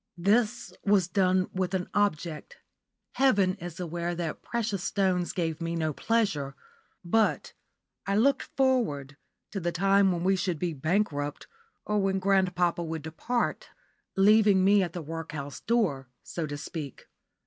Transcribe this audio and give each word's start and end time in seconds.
This 0.17 0.73
was 0.83 1.07
done 1.07 1.47
with 1.53 1.75
an 1.75 1.87
object. 1.93 2.57
Heaven 3.17 3.53
is 3.57 3.79
aware 3.79 4.15
that 4.15 4.41
precious 4.41 4.83
stones 4.83 5.31
gave 5.31 5.61
me 5.61 5.75
no 5.75 5.93
pleasure, 5.93 6.55
but 7.05 7.53
I 8.07 8.15
looked 8.15 8.41
forward 8.57 9.15
to 9.51 9.59
the 9.59 9.71
time 9.71 10.11
when 10.11 10.23
we 10.23 10.35
should 10.35 10.57
be 10.57 10.73
bankrupt, 10.73 11.45
or 11.85 11.99
when 11.99 12.17
grandpapa 12.17 12.83
would 12.83 13.03
depart, 13.03 13.69
leaving 14.15 14.63
me 14.65 14.81
at 14.81 14.93
the 14.93 15.03
workhouse 15.03 15.59
door, 15.59 16.07
so 16.23 16.47
to 16.47 16.57
speak. 16.57 17.05